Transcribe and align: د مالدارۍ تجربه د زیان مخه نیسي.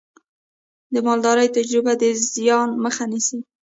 د 0.93 0.95
مالدارۍ 1.07 1.47
تجربه 1.57 1.93
د 2.01 2.03
زیان 2.33 2.69
مخه 2.85 3.03
نیسي. 3.11 3.39